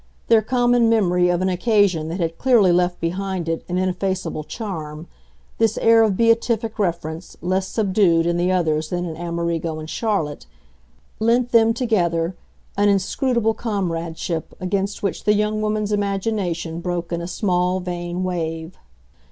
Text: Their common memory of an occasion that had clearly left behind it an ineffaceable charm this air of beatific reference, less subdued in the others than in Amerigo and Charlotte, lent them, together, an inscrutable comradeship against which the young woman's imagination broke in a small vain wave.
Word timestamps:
Their 0.29 0.41
common 0.41 0.89
memory 0.89 1.29
of 1.29 1.43
an 1.43 1.49
occasion 1.49 2.07
that 2.09 2.19
had 2.19 2.39
clearly 2.39 2.71
left 2.71 2.99
behind 2.99 3.47
it 3.47 3.63
an 3.69 3.77
ineffaceable 3.77 4.43
charm 4.43 5.05
this 5.59 5.77
air 5.77 6.01
of 6.01 6.17
beatific 6.17 6.79
reference, 6.79 7.37
less 7.39 7.67
subdued 7.67 8.25
in 8.25 8.37
the 8.37 8.51
others 8.51 8.89
than 8.89 9.05
in 9.05 9.15
Amerigo 9.15 9.77
and 9.77 9.87
Charlotte, 9.87 10.47
lent 11.19 11.51
them, 11.51 11.71
together, 11.71 12.35
an 12.75 12.89
inscrutable 12.89 13.53
comradeship 13.53 14.55
against 14.59 15.03
which 15.03 15.25
the 15.25 15.35
young 15.35 15.61
woman's 15.61 15.91
imagination 15.91 16.79
broke 16.81 17.11
in 17.11 17.21
a 17.21 17.27
small 17.27 17.79
vain 17.79 18.23
wave. 18.23 18.79